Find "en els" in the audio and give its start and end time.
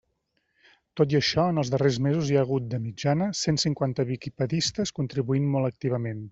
1.53-1.71